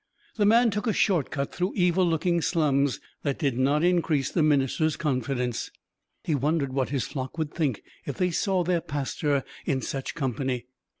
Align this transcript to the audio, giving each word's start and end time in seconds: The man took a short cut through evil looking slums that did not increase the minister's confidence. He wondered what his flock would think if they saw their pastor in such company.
The 0.35 0.47
man 0.47 0.71
took 0.71 0.87
a 0.87 0.93
short 0.93 1.29
cut 1.29 1.53
through 1.53 1.73
evil 1.75 2.03
looking 2.03 2.41
slums 2.41 2.99
that 3.21 3.37
did 3.37 3.55
not 3.55 3.83
increase 3.83 4.31
the 4.31 4.41
minister's 4.41 4.97
confidence. 4.97 5.69
He 6.23 6.33
wondered 6.33 6.73
what 6.73 6.89
his 6.89 7.03
flock 7.05 7.37
would 7.37 7.53
think 7.53 7.83
if 8.07 8.17
they 8.17 8.31
saw 8.31 8.63
their 8.63 8.81
pastor 8.81 9.43
in 9.63 9.79
such 9.83 10.15
company. 10.15 10.65